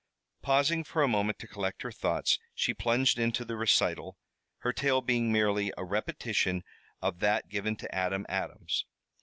Pausing 0.41 0.83
for 0.83 1.03
a 1.03 1.07
moment 1.07 1.37
to 1.37 1.47
collect 1.47 1.83
her 1.83 1.91
thoughts, 1.91 2.39
she 2.55 2.73
plunged 2.73 3.19
into 3.19 3.45
the 3.45 3.55
recital, 3.55 4.17
her 4.61 4.73
tale 4.73 4.99
being 4.99 5.31
merely 5.31 5.71
a 5.77 5.85
repetition 5.85 6.63
of 7.03 7.19
that 7.19 7.49
given 7.49 7.75
to 7.75 7.93
Adam 7.95 8.25
Adams. 8.27 8.85